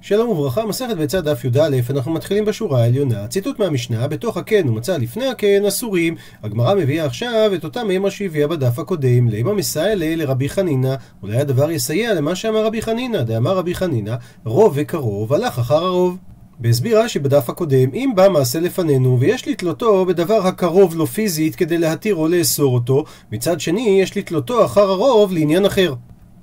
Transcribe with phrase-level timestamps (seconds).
[0.00, 3.26] שלום וברכה, מסכת ביצה דף י"א, אנחנו מתחילים בשורה העליונה.
[3.26, 6.16] ציטוט מהמשנה, בתוך הקן ומצא לפני הקן אסורים.
[6.42, 10.94] הגמרא מביאה עכשיו את אותה מימה שהביאה בדף הקודם, לימה מסיילה לרבי חנינא.
[11.22, 14.14] אולי הדבר יסייע למה שאמר רבי חנינא, דאמר רבי חנינא,
[14.44, 16.16] רוב וקרוב הלך אחר הרוב.
[16.60, 21.78] והסביר רש"י בדף הקודם, אם בא מעשה לפנינו ויש לתלותו בדבר הקרוב לו פיזית כדי
[21.78, 25.94] להתיר או לאסור אותו, מצד שני יש לתלותו אחר הרוב לעניין אחר.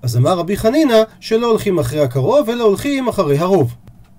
[0.01, 3.75] אז אמר רבי חנינא שלא הולכים אחרי הקרוב, אלא הולכים אחרי הרוב.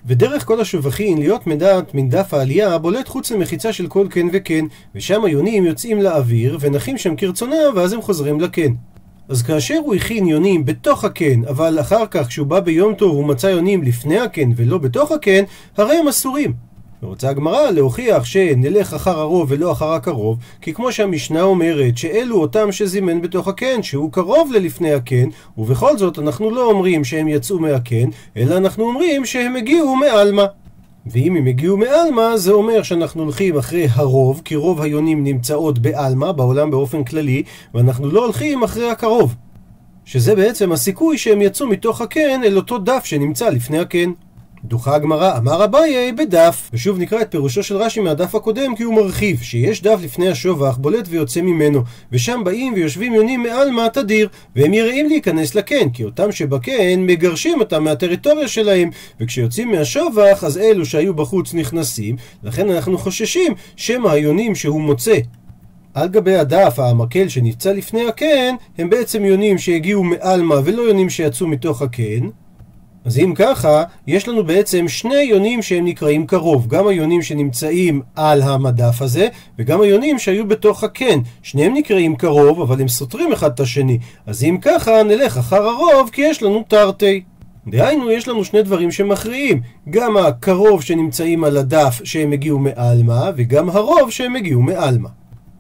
[0.06, 4.64] ודרך כל השובחים להיות מדעת מן דף העלייה בולט חוץ למחיצה של כל כן וכן,
[4.94, 8.72] ושם היונים יוצאים לאוויר ונחים שם כרצונם ואז הם חוזרים לקן.
[9.28, 13.24] אז כאשר הוא הכין יונים בתוך הקן, אבל אחר כך כשהוא בא ביום טוב הוא
[13.24, 15.44] מצא יונים לפני הקן ולא בתוך הקן,
[15.76, 16.65] הרי הם אסורים.
[17.02, 22.72] ורוצה הגמרא להוכיח שנלך אחר הרוב ולא אחר הקרוב, כי כמו שהמשנה אומרת שאלו אותם
[22.72, 25.28] שזימן בתוך הקן, שהוא קרוב ללפני הקן,
[25.58, 30.44] ובכל זאת אנחנו לא אומרים שהם יצאו מהקן, אלא אנחנו אומרים שהם הגיעו מעלמא.
[31.06, 36.32] ואם הם הגיעו מעלמא, זה אומר שאנחנו הולכים אחרי הרוב, כי רוב היונים נמצאות בעלמא,
[36.32, 37.42] בעולם באופן כללי,
[37.74, 39.34] ואנחנו לא הולכים אחרי הקרוב.
[40.04, 44.10] שזה בעצם הסיכוי שהם יצאו מתוך הקן אל אותו דף שנמצא לפני הקן.
[44.68, 46.70] דוחה הגמרא, אמר אביי בדף.
[46.72, 50.76] ושוב נקרא את פירושו של רש"י מהדף הקודם כי הוא מרחיב, שיש דף לפני השובח
[50.76, 56.32] בולט ויוצא ממנו, ושם באים ויושבים יונים מעלמא תדיר, והם יראים להיכנס לקן, כי אותם
[56.32, 63.54] שבקן מגרשים אותם מהטריטוריה שלהם, וכשיוצאים מהשובח אז אלו שהיו בחוץ נכנסים, לכן אנחנו חוששים
[63.76, 65.18] שמא היונים שהוא מוצא
[65.94, 71.46] על גבי הדף המקל שנפצע לפני הקן, הם בעצם יונים שהגיעו מעלמא ולא יונים שיצאו
[71.46, 72.28] מתוך הקן.
[73.06, 76.66] אז אם ככה, יש לנו בעצם שני יונים שהם נקראים קרוב.
[76.66, 81.18] גם היונים שנמצאים על המדף הזה, וגם היונים שהיו בתוך הקן.
[81.42, 83.98] שניהם נקראים קרוב, אבל הם סותרים אחד את השני.
[84.26, 87.22] אז אם ככה, נלך אחר הרוב, כי יש לנו תרתי.
[87.66, 89.60] דהיינו, יש לנו שני דברים שמכריעים.
[89.90, 95.08] גם הקרוב שנמצאים על הדף שהם הגיעו מעלמא, וגם הרוב שהם הגיעו מעלמא.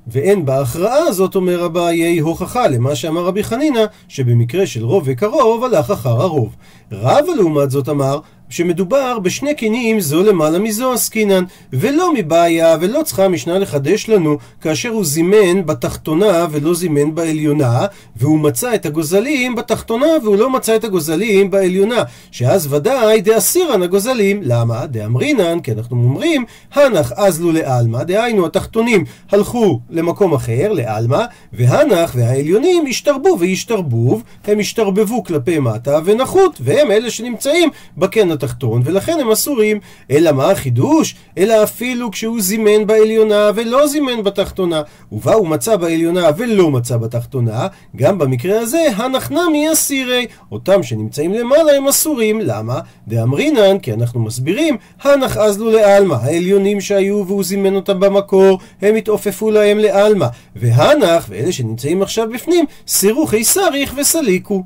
[0.06, 5.90] ואין בהכרעה הזאת, אומר אביי, הוכחה למה שאמר רבי חנינא, שבמקרה של רוב וקרוב הלך
[5.90, 6.56] אחר הרוב.
[6.92, 13.24] רבא לעומת זאת אמר, שמדובר בשני קינים זו למעלה מזו עסקינן, ולא מבעיה ולא צריכה
[13.24, 17.86] המשנה לחדש לנו כאשר הוא זימן בתחתונה ולא זימן בעליונה,
[18.16, 24.40] והוא מצא את הגוזלים בתחתונה והוא לא מצא את הגוזלים בעליונה, שאז ודאי דאסירן הגוזלים.
[24.42, 24.86] למה?
[24.86, 32.86] דאמרינן, כי אנחנו אומרים, הנח אזלו לעלמא, דהיינו התחתונים הלכו למקום אחר, לעלמא, והנח והעליונים
[32.86, 39.80] השתרבו והשתרבוב, הם השתרבבו כלפי מטה ונחות, והם אלה שנמצאים בקן התחתון, ולכן הם אסורים.
[40.10, 41.14] אלא מה החידוש?
[41.38, 44.82] אלא אפילו כשהוא זימן בעליונה ולא זימן בתחתונה,
[45.12, 50.26] ובה הוא מצא בעליונה ולא מצא בתחתונה, גם במקרה הזה, הנחנמי אסירי.
[50.52, 52.40] אותם שנמצאים למעלה הם אסורים.
[52.40, 52.80] למה?
[53.08, 56.14] דאמרינן, כי אנחנו מסבירים, הנח אזלו לעלמא.
[56.14, 60.26] העליונים שהיו והוא זימן אותם במקור, הם התעופפו להם לעלמא.
[60.56, 64.64] והנח, ואלה שנמצאים עכשיו בפנים, סירו חיסריך וסליקו.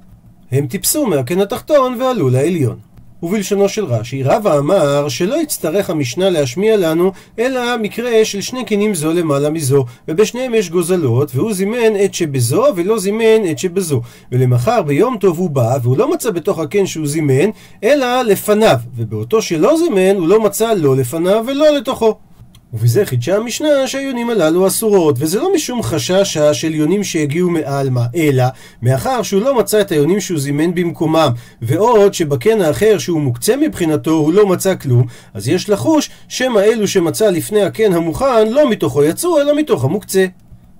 [0.52, 2.89] הם טיפסו מהקן התחתון ועלו לעליון.
[3.22, 8.94] ובלשונו של רש"י, רבא אמר שלא יצטרך המשנה להשמיע לנו, אלא מקרה של שני קינים
[8.94, 14.00] זו למעלה מזו, ובשניהם יש גוזלות, והוא זימן את שבזו ולא זימן את שבזו.
[14.32, 17.50] ולמחר ביום טוב הוא בא, והוא לא מצא בתוך הקן שהוא זימן,
[17.84, 22.29] אלא לפניו, ובאותו שלא זימן הוא לא מצא לא לפניו ולא לתוכו.
[22.72, 28.44] ובזה חידשה המשנה שהיונים הללו אסורות, וזה לא משום חששה של יונים שהגיעו מעלמא, אלא
[28.82, 31.28] מאחר שהוא לא מצא את היונים שהוא זימן במקומם,
[31.62, 36.88] ועוד שבקן האחר שהוא מוקצה מבחינתו הוא לא מצא כלום, אז יש לחוש שמא אלו
[36.88, 40.26] שמצא לפני הקן המוכן לא מתוכו יצאו, אלא מתוך המוקצה.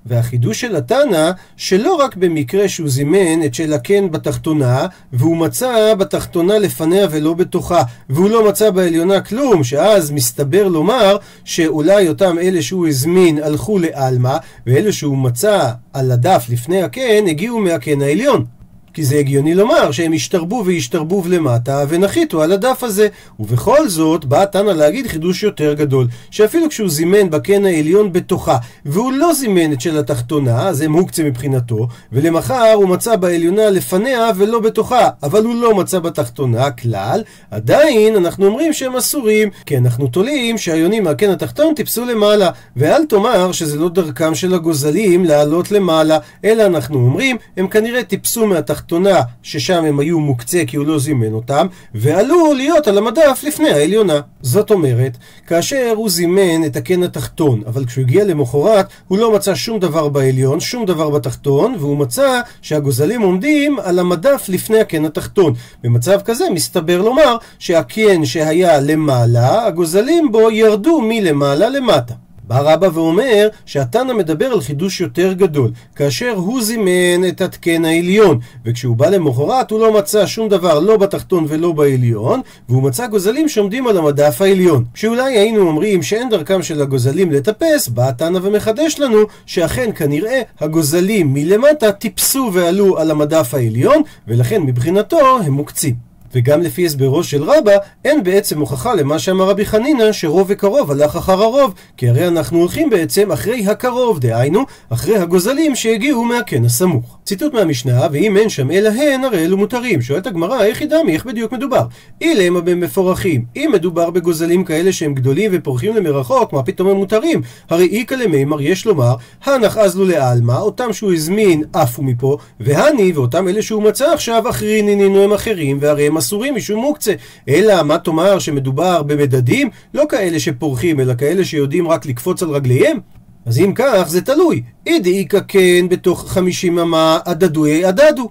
[0.06, 6.58] והחידוש של התנא, שלא רק במקרה שהוא זימן את של הקן בתחתונה, והוא מצא בתחתונה
[6.58, 12.88] לפניה ולא בתוכה, והוא לא מצא בעליונה כלום, שאז מסתבר לומר שאולי אותם אלה שהוא
[12.88, 18.59] הזמין הלכו לעלמא, ואלה שהוא מצא על הדף לפני הקן הגיעו מהקן העליון.
[18.94, 23.08] כי זה הגיוני לומר שהם השתרבו והשתרבו למטה ונחיתו על הדף הזה.
[23.40, 29.12] ובכל זאת, בא תנא להגיד חידוש יותר גדול, שאפילו כשהוא זימן בקן העליון בתוכה, והוא
[29.12, 35.09] לא זימן את של התחתונה, זה מוקצה מבחינתו, ולמחר הוא מצא בעליונה לפניה ולא בתוכה,
[35.22, 41.04] אבל הוא לא מצא בתחתונה כלל, עדיין אנחנו אומרים שהם אסורים, כי אנחנו תולים שהיונים
[41.04, 46.97] מהקן התחתון טיפסו למעלה, ואל תאמר שזה לא דרכם של הגוזלים לעלות למעלה, אלא אנחנו
[46.97, 51.66] אומרים, הם כנראה טיפסו מהתחתונה התחתונה ששם הם היו מוקצה כי הוא לא זימן אותם,
[51.94, 54.21] ועלו להיות על המדף לפני העליונה.
[54.41, 55.16] זאת אומרת,
[55.47, 60.09] כאשר הוא זימן את הקן התחתון, אבל כשהוא הגיע למחרת הוא לא מצא שום דבר
[60.09, 65.54] בעליון, שום דבר בתחתון, והוא מצא שהגוזלים עומדים על המדף לפני הקן התחתון.
[65.82, 72.15] במצב כזה מסתבר לומר שהקן שהיה למעלה, הגוזלים בו ירדו מלמעלה למטה.
[72.50, 78.38] בא רבא ואומר שהתנא מדבר על חידוש יותר גדול, כאשר הוא זימן את התקן העליון,
[78.64, 83.48] וכשהוא בא למחרת הוא לא מצא שום דבר לא בתחתון ולא בעליון, והוא מצא גוזלים
[83.48, 84.84] שעומדים על המדף העליון.
[84.94, 91.34] שאולי היינו אומרים שאין דרכם של הגוזלים לטפס, בא התנא ומחדש לנו שאכן כנראה הגוזלים
[91.34, 96.09] מלמטה טיפסו ועלו על המדף העליון, ולכן מבחינתו הם מוקצים.
[96.34, 97.72] וגם לפי הסברו של רבא,
[98.04, 102.59] אין בעצם הוכחה למה שאמר רבי חנינא, שרוב וקרוב הלך אחר הרוב, כי הרי אנחנו
[102.59, 107.18] הולכים בעצם אחרי הקרוב, דהיינו, אחרי הגוזלים שהגיעו מהקן הסמוך.
[107.24, 110.03] ציטוט מהמשנה, ואם אין שם אלא הן, הרי אלו מותרים.
[110.03, 111.82] שואלת הגמרא, איך ידע מי, איך בדיוק מדובר?
[112.21, 113.44] אילמה במפורכים.
[113.56, 117.41] אם מדובר בגוזלים כאלה שהם גדולים ופורחים למרחוק, מה פתאום הם מותרים?
[117.71, 123.48] הרי איכא למימר יש לומר, הנח אזלו לעלמא, אותם שהוא הזמין עפו מפה, והני, ואותם
[123.48, 127.12] אלה שהוא מצא עכשיו, אחרינינינו הם אחרים, והרי הם אסורים משום מוקצה.
[127.48, 129.70] אלא מה תאמר שמדובר במדדים?
[129.94, 132.98] לא כאלה שפורחים, אלא כאלה שיודעים רק לקפוץ על רגליהם?
[133.46, 134.62] אז אם כך, זה תלוי.
[134.86, 138.30] אידי איכא כן בתוך חמישים אמה הדדוי הדדו.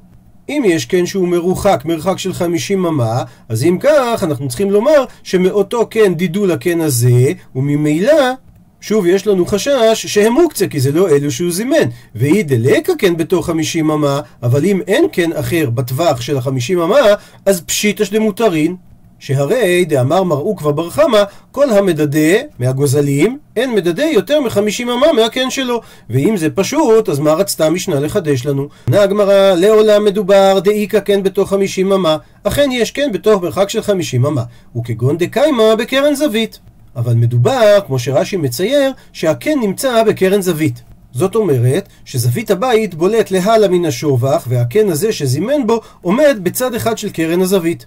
[0.50, 5.06] אם יש קן שהוא מרוחק, מרחק של 50 אמה, אז אם כך, אנחנו צריכים לומר
[5.24, 8.14] שמאותו קן דידו לקן הזה, וממילא,
[8.82, 11.90] שוב, יש לנו חשש שהם מוקצה, כי זה לא אלו שהוא זימן.
[12.16, 16.96] ואי דלקה כן בתוך 50 אמה, אבל אם אין קן אחר בטווח של ה-50 אמה,
[17.46, 18.76] אז פשיטא שדמותרין.
[19.20, 25.50] שהרי דאמר מראו כבר בר חמא, כל המדדה מהגוזלים, אין מדדה יותר מחמישים אמה מהקן
[25.50, 25.82] שלו.
[26.10, 28.68] ואם זה פשוט, אז מה רצתה המשנה לחדש לנו?
[28.88, 32.18] ענה הגמרא, לעולם מדובר דאיכא כן בתוך חמישים אמה.
[32.44, 34.44] אכן יש כן בתוך מרחק של חמישים אמה.
[34.76, 36.60] וכגון דקיימא בקרן זווית.
[37.00, 40.82] אבל מדובר, כמו שרש"י מצייר, שהקן נמצא בקרן זווית.
[41.12, 46.98] זאת אומרת שזווית הבית בולט להלאה מן השובח, והקן הזה שזימן בו עומד בצד אחד
[46.98, 47.86] של קרן הזווית.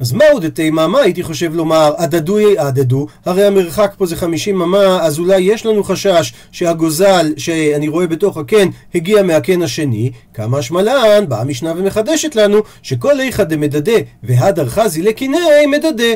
[0.00, 0.86] אז מהו דתימה?
[0.86, 1.92] מה הייתי חושב לומר?
[1.96, 7.88] עדדו יעדדו, הרי המרחק פה זה 50 אמה, אז אולי יש לנו חשש שהגוזל שאני
[7.88, 10.10] רואה בתוך הקן הגיע מהקן השני.
[10.34, 16.14] כמה שמלן, באה המשנה ומחדשת לנו שכל איכא דמדדה והדר חזי לקינאי מדדה,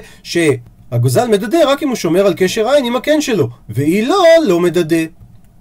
[0.92, 4.60] שהגוזל מדדה רק אם הוא שומר על קשר עין עם הקן שלו, ואי לא, לא
[4.60, 5.04] מדדה.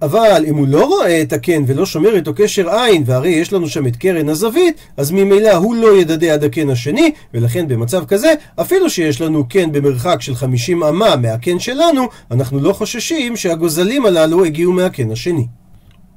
[0.01, 3.69] אבל אם הוא לא רואה את הקן ולא שומר איתו קשר עין, והרי יש לנו
[3.69, 8.33] שם את קרן הזווית, אז ממילא הוא לא ידדה עד הקן השני, ולכן במצב כזה,
[8.61, 14.45] אפילו שיש לנו קן במרחק של 50 אמה מהקן שלנו, אנחנו לא חוששים שהגוזלים הללו
[14.45, 15.47] הגיעו מהקן השני.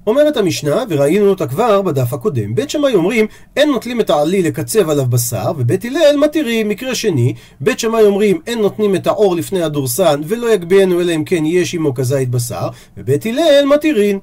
[0.07, 4.91] אומרת המשנה, וראינו אותה כבר בדף הקודם, בית שמאי אומרים, אין נוטלים את העלי לקצב
[4.91, 9.63] עליו בשר, ובית הלל מתירים מקרה שני, בית שמאי אומרים, אין נותנים את העור לפני
[9.63, 14.19] הדורסן, ולא יגביהנו אלא אם כן יש עמו כזית בשר, ובית הלל מתירים.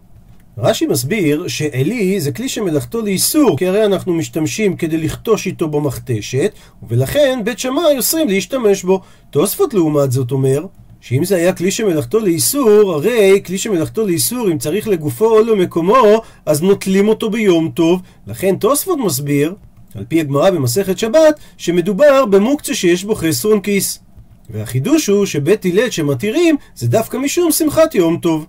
[0.58, 6.52] רש"י מסביר שעלי זה כלי שמלאכתו לאיסור, כי הרי אנחנו משתמשים כדי לכתוש איתו במכתשת,
[6.90, 9.02] ולכן בית שמאי אוסרים להשתמש בו.
[9.30, 10.66] תוספות לעומת זאת אומר,
[11.02, 16.22] שאם זה היה כלי שמלאכתו לאיסור, הרי כלי שמלאכתו לאיסור, אם צריך לגופו או למקומו,
[16.46, 18.02] אז נוטלים אותו ביום טוב.
[18.28, 19.56] לכן תוספות מסביר,
[19.96, 24.00] על פי הגמרא במסכת שבת, שמדובר במוקצה שיש בו חסרון כיס.
[24.50, 28.46] והחידוש הוא שבית הלל שמתירים, זה דווקא משום שמחת יום טוב.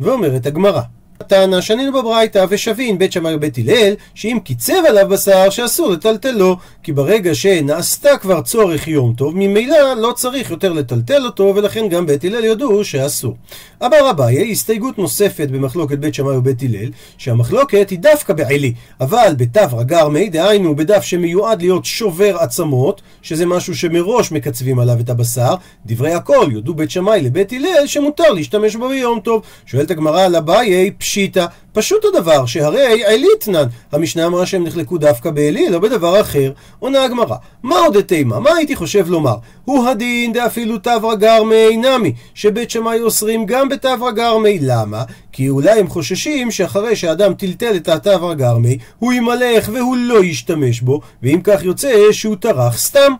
[0.00, 0.80] ואומרת הגמרא,
[1.22, 6.92] טענה שנינו בברייתא ושבין בית שמאי ובית הלל שאם קיצב עליו בשר שאסור לטלטלו כי
[6.92, 12.24] ברגע שנעשתה כבר צורך יום טוב ממילא לא צריך יותר לטלטל אותו ולכן גם בית
[12.24, 13.36] הלל יודו שאסור.
[13.84, 19.76] אמר אביי הסתייגות נוספת במחלוקת בית שמאי ובית הלל שהמחלוקת היא דווקא בעלי אבל בתו
[19.76, 25.54] רגרמי דהיינו בדף שמיועד להיות שובר עצמות שזה משהו שמראש מקצבים עליו את הבשר
[25.86, 30.36] דברי הכל יודו בית שמאי לבית הלל שמותר להשתמש בו ביום טוב שואלת הגמרא על
[30.36, 36.52] אביי פשיטא, פשוט הדבר, שהרי עליתנן, המשנה אמרה שהם נחלקו דווקא בעלי, לא בדבר אחר.
[36.78, 38.40] עונה הגמרא, מה עוד תימה?
[38.40, 39.36] מה הייתי חושב לומר?
[39.64, 44.58] הוא הדין דאפילו תברא גרמי נמי, שבית שמאי אוסרים גם בתברא גרמי.
[44.62, 45.02] למה?
[45.32, 50.80] כי אולי הם חוששים שאחרי שאדם טלטל את התברא גרמי, הוא ימלך והוא לא ישתמש
[50.80, 53.12] בו, ואם כך יוצא שהוא טרח סתם.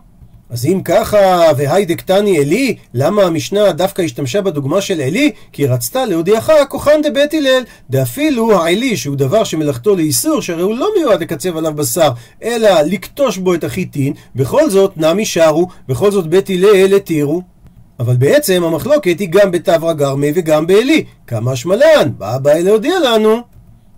[0.49, 5.31] אז אם ככה, והי דקטני עלי, למה המשנה דווקא השתמשה בדוגמה של עלי?
[5.51, 10.75] כי היא רצתה להודיעך כוחן דבית הלל, דאפילו העלי, שהוא דבר שמלאכתו לאיסור, שהרי הוא
[10.75, 12.09] לא מיועד לקצב עליו בשר,
[12.43, 17.41] אלא לקטוש בו את החיטין, בכל זאת נמי שרו, בכל זאת בית הלל התירו.
[17.99, 21.03] אבל בעצם המחלוקת היא גם בתברא גרמי וגם בעלי.
[21.27, 23.41] כמה שמלן, בא הבא להודיע לנו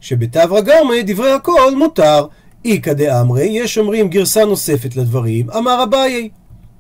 [0.02, 2.26] שבתברא גרמי דברי הכל מותר.
[2.66, 6.30] איכא דאמרי, יש אומרים גרסה נוספת לדברים, אמר אביי.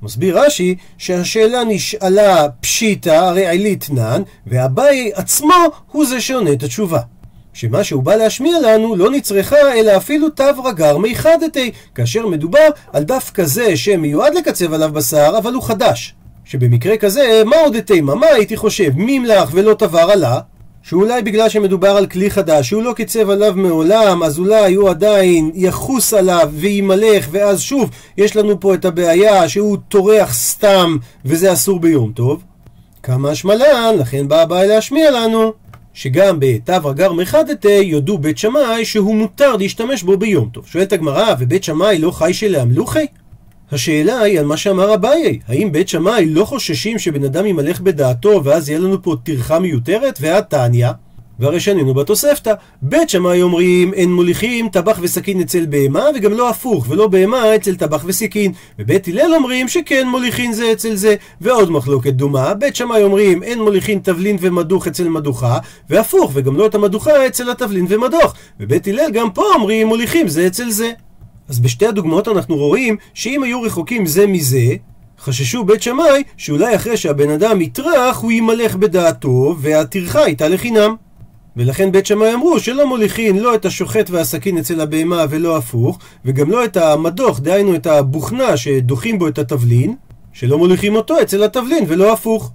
[0.01, 5.53] מסביר רש"י שהשאלה נשאלה פשיטא, הרי עילית נן, ואביי עצמו
[5.91, 6.99] הוא זה שעונה את התשובה.
[7.53, 13.03] שמה שהוא בא להשמיע לנו לא נצרכה אלא אפילו תו רגר מיחדתי, כאשר מדובר על
[13.03, 16.15] דף כזה שמיועד לקצב עליו בשר, אבל הוא חדש.
[16.45, 18.15] שבמקרה כזה, מה עוד תימה?
[18.15, 18.89] מה הייתי חושב?
[18.95, 20.39] מימלח ולא תבר עלה?
[20.89, 25.51] שאולי בגלל שמדובר על כלי חדש, שהוא לא קיצב עליו מעולם, אז אולי הוא עדיין
[25.53, 31.79] יחוס עליו וימלך, ואז שוב, יש לנו פה את הבעיה שהוא טורח סתם, וזה אסור
[31.79, 32.43] ביום טוב.
[33.03, 35.53] כמה השמלן, לכן בא הבעיה להשמיע לנו.
[35.93, 40.67] שגם בתו הגר מחדתה יודו בית שמאי שהוא מותר להשתמש בו ביום טוב.
[40.67, 43.05] שואלת הגמרא, ובית שמאי לא חי שלאמלוכי?
[43.71, 48.41] השאלה היא על מה שאמר אביי, האם בית שמאי לא חוששים שבן אדם ימלך בדעתו
[48.43, 50.17] ואז יהיה לנו פה טרחה מיותרת?
[50.21, 50.87] והתניא,
[51.39, 56.85] והרי שנינו בתוספתא, בית שמאי אומרים אין מוליכים טבח וסכין אצל בהמה וגם לא הפוך,
[56.89, 58.51] ולא בהמה אצל טבח וסכין.
[58.79, 61.15] ובית הלל אומרים שכן מוליכין זה אצל זה.
[61.41, 65.57] ועוד מחלוקת דומה, בית שמאי אומרים אין מוליכין תבלין ומדוך אצל מדוכה,
[65.89, 68.33] והפוך, וגם לא את המדוכה אצל התבלין ומדוך.
[68.59, 70.91] ובית הלל גם פה אומרים מוליכים זה אצל זה.
[71.49, 74.75] אז בשתי הדוגמאות אנחנו רואים שאם היו רחוקים זה מזה,
[75.19, 80.95] חששו בית שמאי שאולי אחרי שהבן אדם יטרח הוא ימלך בדעתו והטרחה הייתה לחינם.
[81.57, 86.51] ולכן בית שמאי אמרו שלא מוליכין לא את השוחט והסכין אצל הבהמה ולא הפוך, וגם
[86.51, 89.95] לא את המדוך, דהיינו את הבוכנה שדוחים בו את התבלין,
[90.33, 92.51] שלא מוליכים אותו אצל התבלין ולא הפוך.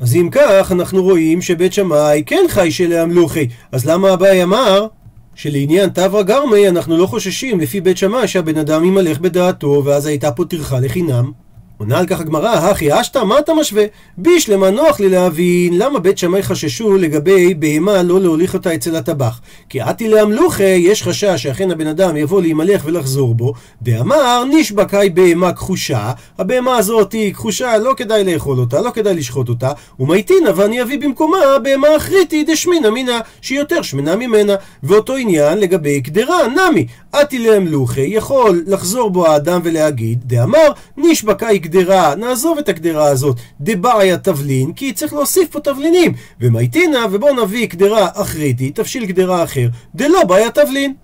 [0.00, 4.86] אז אם כך, אנחנו רואים שבית שמאי כן חי שלאמלוכי, אז למה אביי אמר
[5.34, 10.32] שלעניין תברא גרמי אנחנו לא חוששים לפי בית שמאי שהבן אדם ימלך בדעתו ואז הייתה
[10.32, 11.43] פה טרחה לחינם?
[11.78, 13.84] עונה על כך הגמרא, הכי אשתא, מה אתה משווה?
[14.18, 19.40] בישלמה נוח לי להבין למה בית שמאי חששו לגבי בהמה לא להוליך אותה אצל הטבח.
[19.68, 23.52] כי עתי לאמלוכי, יש חשש שאכן הבן אדם יבוא להימלך ולחזור בו,
[23.82, 29.14] דאמר נשבע קאי בהמה כחושה, הבהמה הזאת היא כחושה, לא כדאי לאכול אותה, לא כדאי
[29.14, 34.54] לשחוט אותה, ומייטינה ואני אביא במקומה בהמה אחריתי דשמינה מינה, שהיא יותר שמנה ממנה.
[34.82, 41.58] ואותו עניין לגבי קדרה, נמי, עתי לאמלוכי, יכול לחזור בו האדם ולהגיד, דאמר נשבע קאי
[41.58, 46.12] קדרה, נעזוב את הקדרה הזאת, דבעיה תבלין, כי צריך להוסיף פה תבלינים.
[46.40, 50.94] ומייטינה, ובוא נביא קדרה אחריתי, תבשיל קדרה אחר, דלא בעיה תבלין.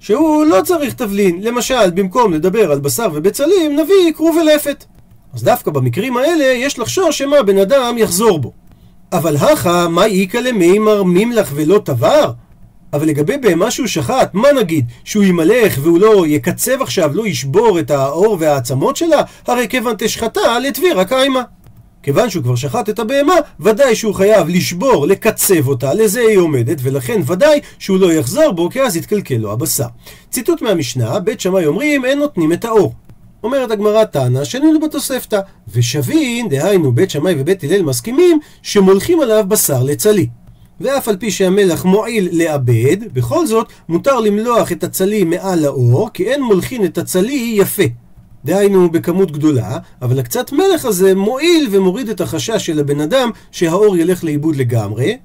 [0.00, 1.42] שהוא לא צריך תבלין.
[1.42, 4.84] למשל, במקום לדבר על בשר ובצלים, נביא כרוב ולפת.
[5.34, 8.52] אז דווקא במקרים האלה יש לחשוש שמה בן אדם יחזור בו.
[9.12, 12.32] אבל הכא, מה איכא למימר מימלך ולא תבר?
[12.92, 14.86] אבל לגבי בהמה שהוא שחט, מה נגיד?
[15.04, 19.22] שהוא ימלך והוא לא יקצב עכשיו, לא ישבור את העור והעצמות שלה?
[19.46, 21.42] הרי כיוון תשחטה לטבירה קיימה.
[22.02, 26.78] כיוון שהוא כבר שחט את הבהמה, ודאי שהוא חייב לשבור, לקצב אותה, לזה היא עומדת,
[26.82, 29.86] ולכן ודאי שהוא לא יחזור בו, כי אז יתקלקל לו הבשר.
[30.30, 32.94] ציטוט מהמשנה, בית שמאי אומרים, אין נותנים את האור.
[33.42, 35.40] אומרת הגמרא תנא, שנינו בתוספתא,
[35.72, 40.26] ושבין, דהיינו בית שמאי ובית הלל מסכימים, שמולכים עליו בשר לצלי.
[40.80, 46.24] ואף על פי שהמלח מועיל לאבד, בכל זאת מותר למלוח את הצלי מעל האור, כי
[46.24, 47.82] אין מולחין את הצלי יפה.
[48.44, 53.96] דהיינו בכמות גדולה, אבל הקצת מלח הזה מועיל ומוריד את החשש של הבן אדם שהאור
[53.96, 55.16] ילך לאיבוד לגמרי,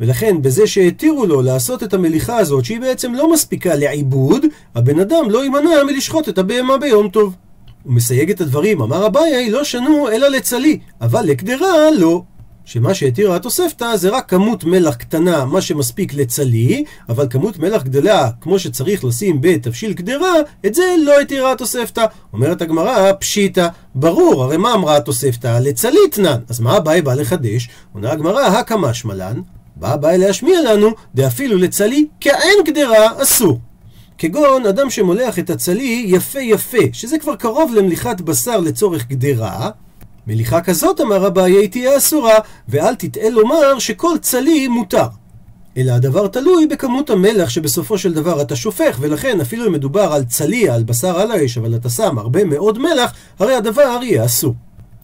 [0.00, 5.30] ולכן בזה שהתירו לו לעשות את המליחה הזאת, שהיא בעצם לא מספיקה לעיבוד, הבן אדם
[5.30, 7.36] לא יימנע מלשחוט את הבהמה ביום טוב.
[7.84, 12.22] הוא מסייג את הדברים, אמר אביי, לא שנו אלא לצלי, אבל לקדרה לא.
[12.72, 18.30] שמה שהתירה התוספתא זה רק כמות מלח קטנה, מה שמספיק לצלי, אבל כמות מלח גדולה,
[18.40, 20.32] כמו שצריך לשים בתבשיל קדרה,
[20.66, 22.04] את זה לא התירה התוספתא.
[22.32, 25.58] אומרת הגמרא, פשיטא, ברור, הרי מה אמרה התוספתא?
[25.62, 26.36] לצליתנן.
[26.48, 27.68] אז מה הבאי בא לחדש?
[27.92, 29.40] עונה הגמרא, הקמא שמלן.
[29.76, 33.60] בא הבאי להשמיע לנו, דאפילו לצלי כאין קדרה אסור.
[34.18, 39.70] כגון אדם שמולח את הצלי יפה יפה, שזה כבר קרוב למליחת בשר לצורך גדרה,
[40.26, 42.34] מליחה כזאת, אמר אביי, תהיה אסורה,
[42.68, 45.06] ואל תטעה לומר שכל צלי מותר.
[45.76, 50.24] אלא הדבר תלוי בכמות המלח שבסופו של דבר אתה שופך, ולכן אפילו אם מדובר על
[50.24, 54.54] צלי, על בשר על האש, אבל אתה שם הרבה מאוד מלח, הרי הדבר יהיה אסור.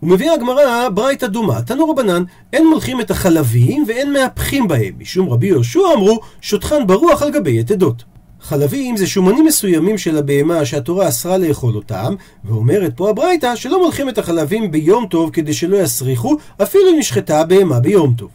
[0.03, 5.47] ומביאה הגמרא ברייתא דומה, תנו רבנן, אין מולכים את החלבים ואין מהפכים בהם, משום רבי
[5.47, 8.16] יהושע אמרו, שוטחן ברוח על גבי יתדות.
[8.49, 14.09] חלבים זה שומנים מסוימים של הבהמה שהתורה אסרה לאכול אותם, ואומרת פה הברייתא שלא מולכים
[14.09, 18.31] את החלבים ביום טוב כדי שלא יסריחו, אפילו אם נשחטה הבהמה ביום טוב.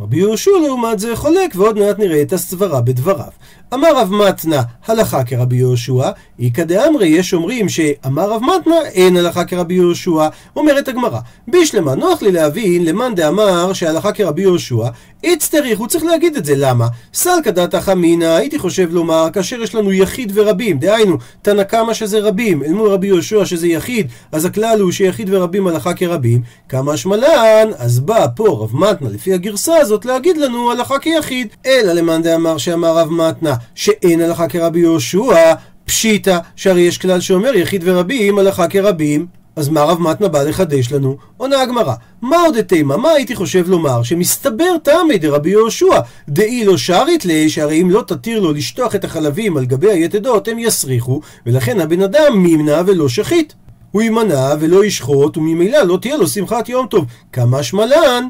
[0.00, 3.30] רבי יהושע לעומת זה חולק, ועוד מעט נראה את הסברה בדבריו.
[3.74, 6.10] אמר רב מתנה הלכה כרבי יהושע,
[6.42, 10.28] איכא דאמרי יש אומרים שאמר רב מתנה אין הלכה כרבי יהושע.
[10.56, 11.18] אומרת הגמרא,
[11.48, 14.88] בישלמה נוח לי להבין למאן דאמר שהלכה כרבי יהושע,
[15.24, 16.86] איצטריך, הוא צריך להגיד את זה, למה?
[17.14, 22.18] סלקא דתא חמינא, הייתי חושב לומר, כאשר יש לנו יחיד ורבים, דהיינו, תנא קמא שזה
[22.18, 26.96] רבים, אל מול רבי יהושע שזה יחיד, אז הכלל הוא שיחיד ורבים הלכה כרבים, כמה
[26.96, 32.22] שמלן, אז בא פה רב מתנה לפי הגרסה הזאת להגיד לנו הלכה כיחיד, אלא למאן
[32.22, 38.38] דאמר שאמר רב מתנה שאין הלכה כרבי יהושע, פשיטא, שהרי יש כלל שאומר יחיד ורבים
[38.38, 39.26] הלכה כרבים.
[39.56, 41.16] אז מה רב מתנה בא לחדש לנו?
[41.36, 42.96] עונה הגמרא, מה עוד תימא?
[42.96, 44.02] מה הייתי חושב לומר?
[44.02, 49.04] שמסתבר טעמי דרבי יהושע, דאי לא שרית לי, שהרי אם לא תתיר לו לשטוח את
[49.04, 53.54] החלבים על גבי היתדות, הם יסריחו, ולכן הבן אדם מימנע ולא שחית.
[53.90, 57.04] הוא יימנע ולא ישחוט, וממילא לא תהיה לו שמחת יום טוב.
[57.32, 58.28] כמה שמלן?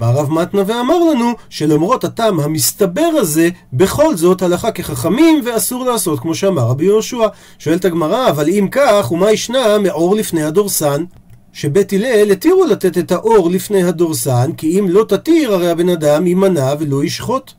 [0.00, 6.20] בא רב מתנה ואמר לנו שלמרות הטעם המסתבר הזה, בכל זאת הלכה כחכמים ואסור לעשות
[6.20, 7.26] כמו שאמר רבי יהושע.
[7.58, 11.04] שואלת הגמרא, אבל אם כך, ומה ישנה מאור לפני הדורסן?
[11.52, 16.26] שבית הלל התירו לתת את האור לפני הדורסן, כי אם לא תתיר, הרי הבן אדם
[16.26, 17.52] יימנע ולא ישחוט.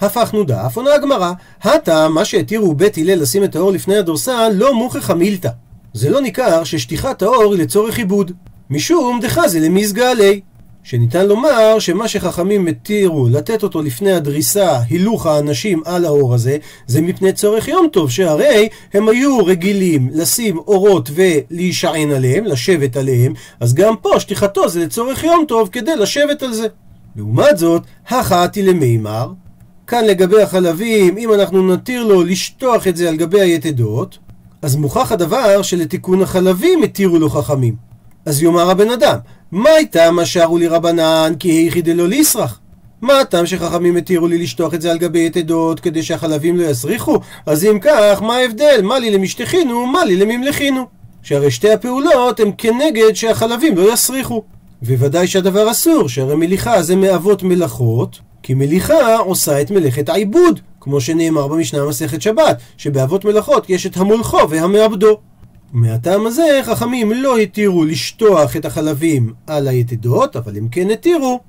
[0.00, 4.74] הפכנו דף, עונה הגמרא, הטעם, מה שהתירו בית הלל לשים את האור לפני הדורסן, לא
[4.74, 5.50] מוכחה מילתא.
[5.94, 8.32] זה לא ניכר ששטיחת האור היא לצורך עיבוד.
[8.70, 10.40] משום דחזה למזגה עלי.
[10.88, 17.00] שניתן לומר שמה שחכמים מתירו לתת אותו לפני הדריסה, הילוך האנשים על האור הזה, זה
[17.00, 23.74] מפני צורך יום טוב, שהרי הם היו רגילים לשים אורות ולהישען עליהם, לשבת עליהם, אז
[23.74, 26.66] גם פה שטיחתו זה לצורך יום טוב כדי לשבת על זה.
[27.16, 29.32] לעומת זאת, החעתי למימר,
[29.86, 34.18] כאן לגבי החלבים, אם אנחנו נתיר לו לשטוח את זה על גבי היתדות,
[34.62, 37.88] אז מוכח הדבר שלתיקון החלבים התירו לו חכמים.
[38.26, 39.18] אז יאמר הבן אדם,
[39.52, 42.60] מה הייתה מה שרו לי רבנן כי היכי דלא ליסרח?
[43.00, 47.18] מה הטעם שחכמים התירו לי לשטוח את זה על גבי יתדות כדי שהחלבים לא יסריחו?
[47.46, 48.80] אז אם כך, מה ההבדל?
[48.82, 50.86] מה לי למשתחינו, מה לי לממלכינו?
[51.22, 54.42] שהרי שתי הפעולות הן כנגד שהחלבים לא יסריחו.
[54.82, 61.00] וודאי שהדבר אסור, שהרי מליחה זה מאבות מלאכות, כי מליחה עושה את מלאכת העיבוד, כמו
[61.00, 65.18] שנאמר במשנה מסכת שבת, שבאבות מלאכות יש את המולכו והמעבדו.
[65.72, 71.40] מהטעם הזה חכמים לא התירו לשטוח את החלבים על היתדות, אבל אם כן התירו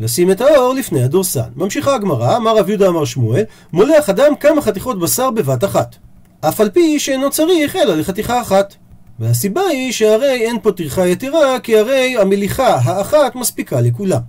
[0.00, 1.48] לשים את האור לפני הדורסן.
[1.56, 3.42] ממשיכה הגמרא, אמר רב יהודה אמר שמואל,
[3.72, 5.96] מולח אדם כמה חתיכות בשר בבת אחת.
[6.40, 8.74] אף על פי שאינו צריך אלא לחתיכה אחת.
[9.18, 14.20] והסיבה היא שהרי אין פה טרחה יתרה, כי הרי המליחה האחת מספיקה לכולם.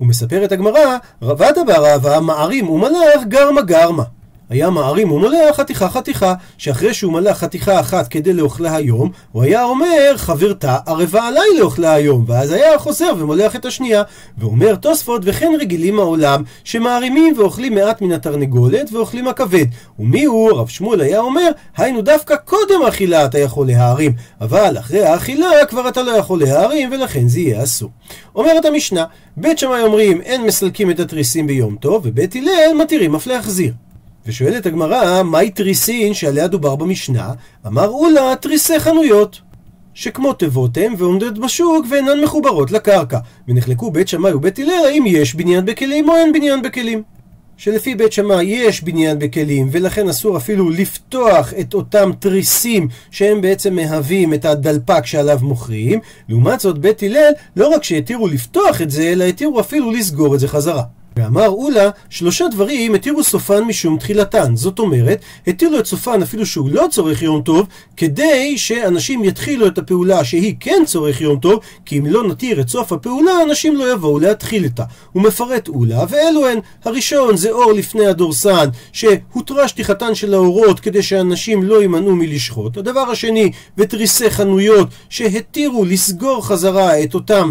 [0.00, 4.02] ומספרת הגמרא, רבתה בערבה מערים ומלאך גרמה גרמה.
[4.50, 9.64] היה מערים ומולח חתיכה חתיכה, שאחרי שהוא מלך חתיכה אחת כדי לאוכלה היום, הוא היה
[9.64, 14.02] אומר חברתה ערבה עליי לאוכלה היום, ואז היה חוזר ומולח את השנייה.
[14.38, 19.66] ואומר תוספות וכן רגילים העולם, שמערימים ואוכלים מעט מן התרנגולת ואוכלים הכבד.
[19.98, 20.52] ומי הוא?
[20.52, 25.88] רב שמואל היה אומר, היינו דווקא קודם האכילה אתה יכול להערים, אבל אחרי האכילה כבר
[25.88, 27.90] אתה לא יכול להערים ולכן זה יהיה אסור.
[28.34, 29.04] אומרת המשנה,
[29.36, 33.85] בית שמאי אומרים אין מסלקים את התריסים ביום טוב, ובית הלל מתירים אף להחזיר.
[34.26, 37.32] ושואלת הגמרא, מהי תריסין שעליה דובר במשנה?
[37.66, 39.40] אמר אולה, תריסי חנויות.
[39.94, 43.18] שכמו תיבות הם ועומדות בשוק ואינן מחוברות לקרקע.
[43.48, 47.02] ונחלקו בית שמאי ובית הלל האם יש בניין בכלים או אין בניין בכלים.
[47.56, 53.74] שלפי בית שמאי יש בניין בכלים ולכן אסור אפילו לפתוח את אותם תריסים שהם בעצם
[53.74, 59.02] מהווים את הדלפק שעליו מוכרים לעומת זאת בית הלל לא רק שהתירו לפתוח את זה
[59.02, 60.82] אלא התירו אפילו לסגור את זה חזרה
[61.16, 64.56] ואמר אולה, שלושה דברים התירו סופן משום תחילתן.
[64.56, 69.78] זאת אומרת, התירו את סופן אפילו שהוא לא צורך יום טוב, כדי שאנשים יתחילו את
[69.78, 73.92] הפעולה שהיא כן צורך יום טוב, כי אם לא נתיר את סוף הפעולה, אנשים לא
[73.92, 74.84] יבואו להתחיל איתה.
[75.12, 76.58] הוא מפרט אולה, ואלו הן.
[76.84, 82.76] הראשון זה אור לפני הדורסן, שהותרה שטיחתן של האורות כדי שאנשים לא יימנעו מלשחוט.
[82.76, 87.50] הדבר השני, ותריסי חנויות, שהתירו לסגור חזרה את אותם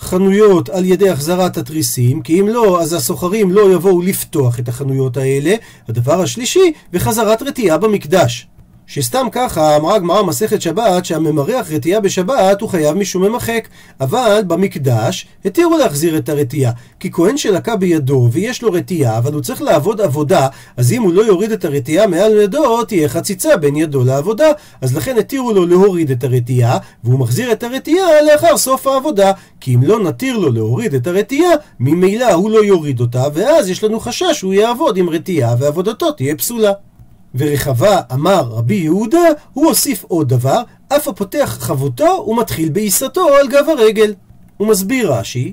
[0.00, 5.16] חנויות על ידי החזרת התריסים, כי אם לא, אז הסוחרים לא יבואו לפתוח את החנויות
[5.16, 5.54] האלה.
[5.88, 8.46] הדבר השלישי, וחזרת רתיעה במקדש.
[8.90, 13.68] שסתם ככה אמרה הגמרא מסכת שבת שהממרח רתיעה בשבת הוא חייב משום ממחק
[14.00, 19.42] אבל במקדש התירו להחזיר את הרתיעה כי כהן שלקה בידו ויש לו רתיעה אבל הוא
[19.42, 23.76] צריך לעבוד עבודה אז אם הוא לא יוריד את הרתיעה מעל ידו תהיה חציצה בין
[23.76, 24.48] ידו לעבודה
[24.80, 29.74] אז לכן התירו לו להוריד את הרתיעה והוא מחזיר את הרתיעה לאחר סוף העבודה כי
[29.74, 31.50] אם לא נתיר לו להוריד את הרתיעה
[31.80, 36.36] ממילא הוא לא יוריד אותה ואז יש לנו חשש שהוא יעבוד עם רתיעה ועבודתו תהיה
[36.36, 36.72] פסולה
[37.34, 43.68] ורחבה אמר רבי יהודה, הוא הוסיף עוד דבר, אף הפותח חבותו ומתחיל בעיסתו על גב
[43.68, 44.14] הרגל.
[44.56, 45.52] הוא מסביר רש"י,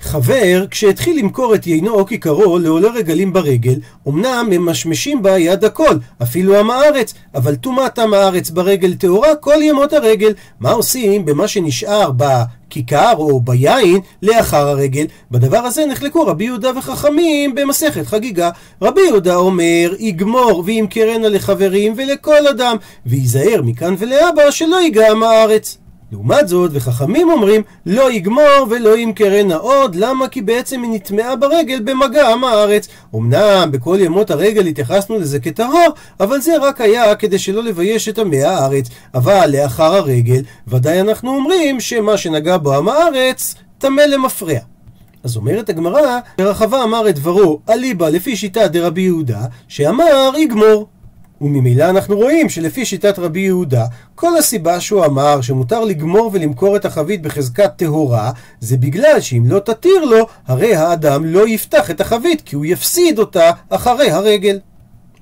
[0.00, 3.74] חבר, כשהתחיל למכור את יינו או כיכרו לעולי רגלים ברגל,
[4.08, 9.62] אמנם ממשמשים בה יד הכל, אפילו עם הארץ, אבל טומאת עם הארץ ברגל טהורה כל
[9.62, 10.32] ימות הרגל.
[10.60, 15.06] מה עושים במה שנשאר בכיכר או ביין לאחר הרגל?
[15.30, 18.50] בדבר הזה נחלקו רבי יהודה וחכמים במסכת חגיגה.
[18.82, 25.78] רבי יהודה אומר, יגמור וימכרנה לחברים ולכל אדם, וייזהר מכאן ולהבא שלא ייגע עם הארץ.
[26.12, 30.28] לעומת זאת, וחכמים אומרים, לא יגמור ולא ימכרנה עוד, למה?
[30.28, 32.88] כי בעצם היא נטמעה ברגל במגע עם הארץ.
[33.14, 35.88] אמנם בכל ימות הרגל התייחסנו לזה כטהור,
[36.20, 38.86] אבל זה רק היה כדי שלא לבייש את עמי הארץ.
[39.14, 44.58] אבל לאחר הרגל, ודאי אנחנו אומרים שמה שנגע בו עם הארץ, טמא למפרע.
[45.24, 50.86] אז אומרת הגמרא, רחבה אמר את דברו אליבא לפי שיטה דרבי יהודה, שאמר יגמור.
[51.40, 56.84] וממילא אנחנו רואים שלפי שיטת רבי יהודה, כל הסיבה שהוא אמר שמותר לגמור ולמכור את
[56.84, 62.40] החבית בחזקת טהורה, זה בגלל שאם לא תתיר לו, הרי האדם לא יפתח את החבית,
[62.40, 64.58] כי הוא יפסיד אותה אחרי הרגל.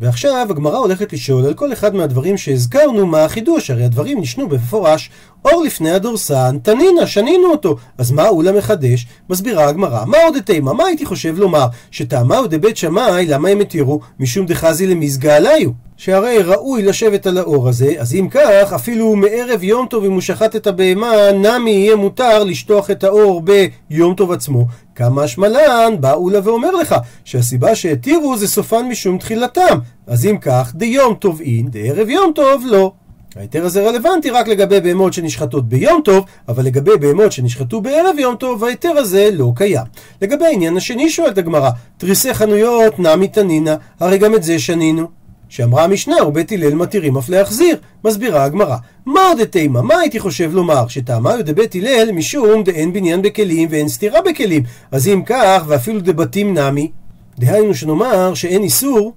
[0.01, 5.11] ועכשיו הגמרא הולכת לשאול על כל אחד מהדברים שהזכרנו מה החידוש, הרי הדברים נשנו במפורש.
[5.45, 7.77] אור לפני הדורסן, תנינה, שנינו אותו.
[7.99, 9.07] אז מה אולה מחדש?
[9.31, 10.73] מסבירה הגמרא, מה עוד אתימה?
[10.73, 11.67] מה הייתי חושב לומר?
[11.91, 14.01] שטעמה דבית שמאי, למה הם התירו?
[14.21, 15.71] משום דחזי למזגה עליו.
[15.97, 20.21] שהרי ראוי לשבת על האור הזה, אז אם כך, אפילו מערב יום טוב אם הוא
[20.21, 23.43] שחט את הבהמה, נמי יהיה מותר לשטוח את האור
[23.91, 24.67] ביום טוב עצמו.
[24.95, 29.79] כמה השמלן, בא אולה ואומר לך, שהסיבה שהתירו זה סופן משום תחילתם.
[30.07, 32.93] אז אם כך, דיום טוב אין, דערב יום טוב לא.
[33.37, 38.37] ההיתר הזה רלוונטי רק לגבי בהמות שנשחטות ביום טוב, אבל לגבי בהמות שנשחטו בערב יום
[38.37, 39.85] טוב, ההיתר הזה לא קיים.
[40.23, 45.24] לגבי העניין השני שואלת הגמרא, תריסי חנויות נמי תנינה, הרי גם את זה שנינו.
[45.55, 47.77] שאמרה המשנה ובית הלל מתירים אף להחזיר.
[48.05, 49.83] מסבירה הגמרא, מה עוד תימה?
[49.83, 50.89] מה הייתי חושב לומר?
[50.89, 54.63] שטעמה דבית הלל משום דאין בניין בכלים ואין סתירה בכלים.
[54.91, 56.91] אז אם כך, ואפילו דבתים נמי,
[57.39, 59.13] דהיינו שנאמר שאין איסור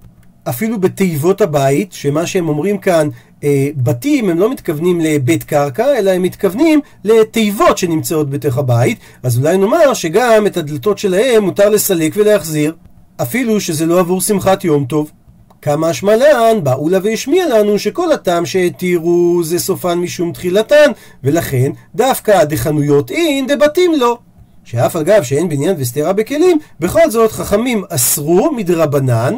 [0.49, 3.09] אפילו בתיבות הבית, שמה שהם אומרים כאן,
[3.43, 9.37] אה, בתים, הם לא מתכוונים לבית קרקע, אלא הם מתכוונים לתיבות שנמצאות בתוך הבית, אז
[9.37, 12.73] אולי נאמר שגם את הדלתות שלהם מותר לסלק ולהחזיר,
[13.21, 15.11] אפילו שזה לא עבור שמחת יום טוב.
[15.61, 20.91] כמה שמלן, באו לה והשמיע לנו שכל הטעם שהתירו זה סופן משום תחילתן,
[21.23, 24.17] ולכן דווקא דחנויות אין דבתים לא.
[24.63, 29.33] שאף אגב שאין בניין וסתירה בכלים, בכל זאת חכמים אסרו מדרבנן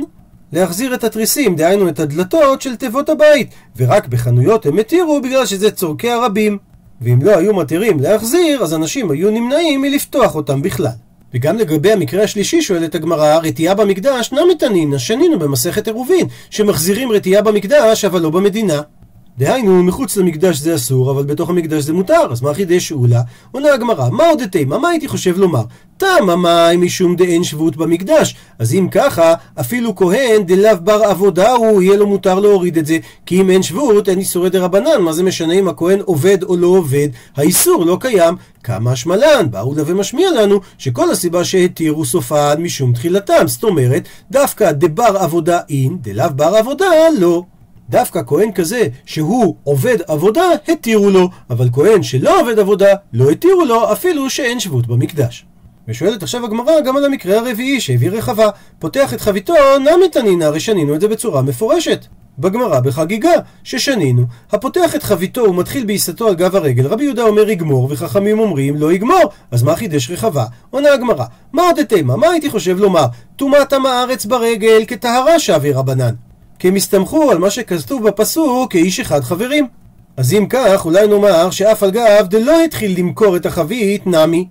[0.54, 5.72] להחזיר את התריסים, דהיינו את הדלתות של תיבות הבית, ורק בחנויות הם התירו בגלל שזה
[5.72, 6.58] צורכי הרבים.
[7.02, 10.92] ואם לא היו מתירים להחזיר, אז אנשים היו נמנעים מלפתוח אותם בכלל.
[11.34, 17.42] וגם לגבי המקרה השלישי שואלת הגמרא, רתיעה במקדש נמי תנינא, שנינו במסכת עירובין, שמחזירים רתיעה
[17.42, 18.82] במקדש אבל לא במדינה.
[19.40, 23.22] דהיינו, מחוץ למקדש זה אסור, אבל בתוך המקדש זה מותר, אז מה חידש אולה?
[23.52, 24.78] עונה הגמרא, מה עוד תימה?
[24.78, 25.64] מה הייתי חושב לומר?
[25.98, 28.36] תם המים משום דאין שבות במקדש.
[28.60, 32.98] אז אם ככה, אפילו כהן דלאו בר עבודה הוא, יהיה לו מותר להוריד את זה.
[33.26, 35.02] כי אם אין שבות, אין איסורי דרבנן.
[35.02, 37.08] מה זה משנה אם הכהן עובד או לא עובד?
[37.36, 38.36] האיסור לא קיים.
[38.64, 43.48] כמה השמלן, באו לה ומשמיע לנו שכל הסיבה שהתירו סופן משום תחילתם.
[43.48, 46.86] זאת אומרת, דווקא דבר עבודה אין, דלאו בר עבודה
[47.20, 47.44] לא.
[47.90, 53.66] דווקא כהן כזה שהוא עובד עבודה, התירו לו, אבל כהן שלא עובד עבודה, לא התירו
[53.66, 55.46] לו אפילו שאין שבות במקדש.
[55.88, 58.50] ושואלת עכשיו הגמרא גם על המקרה הרביעי שהביא רחבה.
[58.80, 62.06] פותח את חביתו, נמי תנינא, הרי שנינו את זה בצורה מפורשת.
[62.40, 63.32] בגמרא בחגיגה,
[63.64, 68.76] ששנינו, הפותח את חביתו ומתחיל בעיסתו על גב הרגל, רבי יהודה אומר יגמור, וחכמים אומרים
[68.76, 70.46] לא יגמור, אז מה חידש רחבה?
[70.70, 72.16] עונה הגמרא, מה עוד תימה?
[72.16, 73.06] מה הייתי חושב לומר?
[73.36, 76.14] טומאת עם הארץ ברגל כטהרה שבי רבנן.
[76.60, 79.68] כי הם הסתמכו על מה שכתוב בפסוק כאיש אחד חברים.
[80.18, 84.48] אז אם כך, אולי נאמר שאף על גב דלא התחיל למכור את החבית נמי.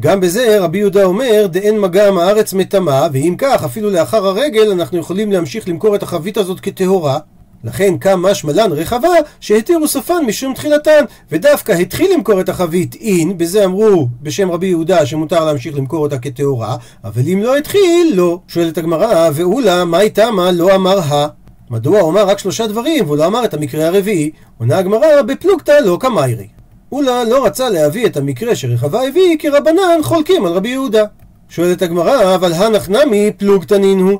[0.00, 4.70] גם בזה רבי יהודה אומר דאין מגע עם הארץ מטמא, ואם כך, אפילו לאחר הרגל
[4.70, 7.18] אנחנו יכולים להמשיך למכור את החבית הזאת כטהורה.
[7.64, 9.08] לכן קם משמלן רחבה
[9.40, 15.06] שהתירו סופן משום תחילתן, ודווקא התחיל למכור את החבית אין, בזה אמרו בשם רבי יהודה
[15.06, 18.38] שמותר להמשיך למכור אותה כטהורה, אבל אם לא התחיל, לא.
[18.48, 21.41] שואלת הגמרא, ואולה, מה איתה מה לא אמר ה?
[21.72, 24.30] מדוע הוא אמר רק שלושה דברים והוא לא אמר את המקרה הרביעי?
[24.58, 26.46] עונה הגמרא בפלוגתא לא קמיירי.
[26.92, 31.04] אולה לא רצה להביא את המקרה שרחבה הביא כי רבנן חולקים על רבי יהודה.
[31.48, 34.18] שואלת הגמרא, אבל הנח נמי פלוגתא נינו.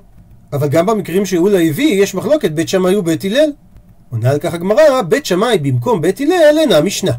[0.52, 3.50] אבל גם במקרים שאולה הביא יש מחלוקת בית שמאי ובית הלל.
[4.10, 7.12] עונה על כך הגמרא, בית שמאי במקום בית הלל אינה משנה.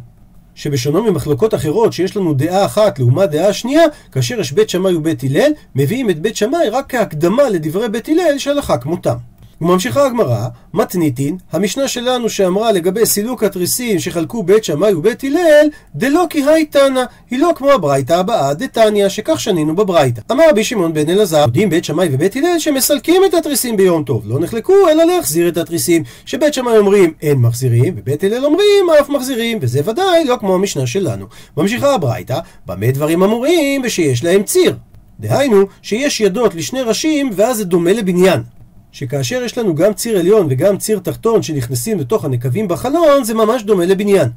[0.55, 5.23] שבשונו ממחלוקות אחרות שיש לנו דעה אחת לעומת דעה שנייה, כאשר יש בית שמאי ובית
[5.23, 9.15] הלל, מביאים את בית שמאי רק כהקדמה לדברי בית הלל שהלכה כמותם.
[9.63, 16.25] וממשיכה הגמרא, מתניתין, המשנה שלנו שאמרה לגבי סילוק התריסים שחלקו בית שמאי ובית הלל, דלא
[16.29, 20.21] כי היי תנא, היא לא כמו הברייתא הבאה, דתניא, שכך שנינו בברייתא.
[20.31, 24.23] אמר רבי שמעון בן אלעזר, יודעים בית שמאי ובית הלל שמסלקים את התריסים ביום טוב,
[24.25, 29.09] לא נחלקו אלא להחזיר את התריסים, שבית שמאי אומרים אין מחזירים, ובית הלל אומרים אף
[29.09, 31.25] מחזירים, וזה ודאי לא כמו המשנה שלנו.
[31.57, 34.75] ממשיכה הברייתא, במה דברים אמורים ושיש להם ציר.
[35.19, 38.41] דהיינו, שיש ידות לשני ראשים ואז זה דומה לבניין.
[38.93, 43.63] שכאשר יש לנו גם ציר עליון וגם ציר תחתון שנכנסים לתוך הנקבים בחלון, זה ממש
[43.63, 44.29] דומה לבניין.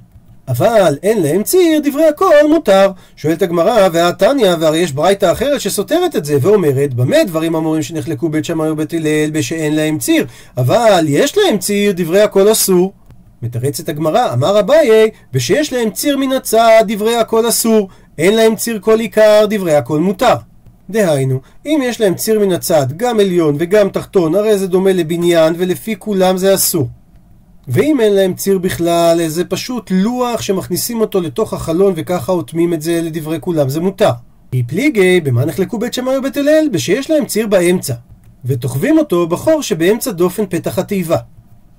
[0.48, 2.90] אבל אין להם ציר, דברי הכל מותר.
[3.16, 8.28] שואלת הגמרא, והתניא, והרי יש ברייתא אחרת שסותרת את זה, ואומרת, במה דברים אמורים שנחלקו
[8.28, 12.92] בית שמאי ובית הלל, בשאין להם ציר, אבל יש להם ציר, דברי הכל אסור.
[13.42, 17.88] מתרצת הגמרא, אמר אביי, ושיש להם ציר מן הצד, דברי הכל אסור,
[18.18, 20.34] אין להם ציר כל עיקר, דברי הכל מותר.
[20.90, 25.55] דהיינו, אם יש להם ציר מן הצד, גם עליון וגם תחתון, הרי זה דומה לבניין,
[25.59, 26.88] ולפי כולם זה אסור.
[27.68, 32.83] ואם אין להם ציר בכלל, זה פשוט לוח שמכניסים אותו לתוך החלון וככה אוטמים את
[32.83, 34.11] זה לדברי כולם, זה מותר.
[34.53, 36.68] כי פליגי, במה נחלקו בית שמאי ובית הלל?
[36.72, 37.94] בשיש להם ציר באמצע.
[38.44, 41.16] ותוכבים אותו בחור שבאמצע דופן פתח התיבה.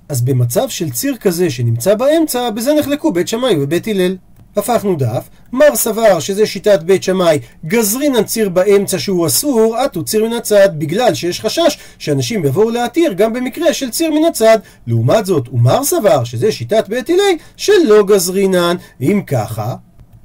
[0.08, 4.16] אז במצב של ציר כזה שנמצא באמצע, בזה נחלקו בית שמאי ובית הלל.
[4.56, 10.24] הפכנו דף, מר סבר שזה שיטת בית שמאי, גזרינן ציר באמצע שהוא אסור, עטו ציר
[10.24, 14.58] מן הצד, בגלל שיש חשש שאנשים יבואו להתיר גם במקרה של ציר מן הצד.
[14.86, 19.74] לעומת זאת, ומר סבר שזה שיטת בית הלל, שלא גזרינן, אם ככה,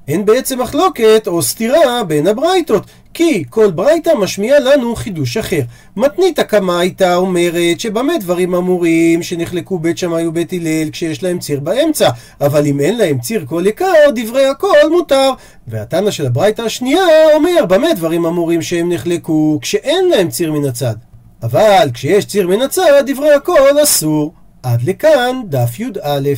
[0.07, 5.61] אין בעצם מחלוקת או סתירה בין הברייתות, כי כל ברייתא משמיע לנו חידוש אחר.
[5.95, 12.09] מתנית הקמייתא אומרת שבמה דברים אמורים שנחלקו בית שמאי ובית הלל כשיש להם ציר באמצע,
[12.41, 15.31] אבל אם אין להם ציר כל יקר, דברי הכל מותר.
[15.67, 20.95] והתנא של הברייתא השנייה אומר במה דברים אמורים שהם נחלקו כשאין להם ציר מן הצד.
[21.43, 24.33] אבל כשיש ציר מן הצד, דברי הכל אסור.
[24.63, 26.29] עד לכאן דף י"א.